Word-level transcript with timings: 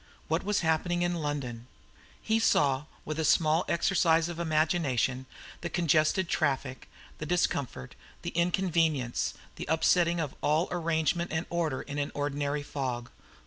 What 0.29 0.43
was 0.43 0.61
happening 0.61 1.03
in 1.03 1.13
London? 1.13 1.67
He 2.23 2.39
saw, 2.39 2.85
with 3.05 3.23
small 3.27 3.65
exercise 3.69 4.29
of 4.29 4.39
imagination, 4.39 5.27
the 5.61 5.69
congested 5.69 6.27
traffic, 6.27 6.89
the 7.19 7.25
discomfort, 7.27 7.93
the 8.23 8.31
inconvenience, 8.31 9.35
the 9.57 9.67
upsetting 9.69 10.19
of 10.19 10.33
all 10.41 10.67
arrangement 10.71 11.31
and 11.31 11.45
order 11.51 11.83
in 11.83 11.99
an 11.99 12.11
ordinary 12.15 12.63
fog. 12.63 13.11